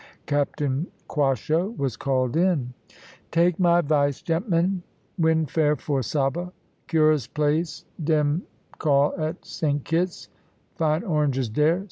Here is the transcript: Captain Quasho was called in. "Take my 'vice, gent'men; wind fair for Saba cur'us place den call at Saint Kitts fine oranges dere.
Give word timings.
Captain 0.25 0.87
Quasho 1.07 1.77
was 1.77 1.95
called 1.95 2.35
in. 2.35 2.73
"Take 3.29 3.59
my 3.59 3.81
'vice, 3.81 4.23
gent'men; 4.23 4.81
wind 5.19 5.51
fair 5.51 5.75
for 5.75 6.01
Saba 6.01 6.51
cur'us 6.87 7.27
place 7.31 7.85
den 8.03 8.41
call 8.79 9.13
at 9.19 9.45
Saint 9.45 9.83
Kitts 9.85 10.27
fine 10.73 11.03
oranges 11.03 11.49
dere. 11.49 11.79